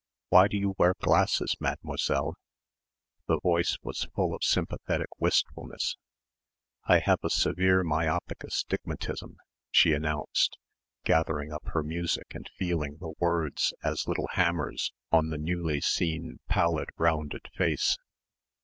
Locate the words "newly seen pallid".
15.37-16.89